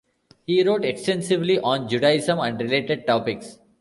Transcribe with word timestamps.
He 0.47 0.63
wrote 0.63 0.83
extensively 0.83 1.59
on 1.59 1.87
Judaism 1.87 2.39
and 2.39 2.59
related 2.59 3.05
topics. 3.05 3.59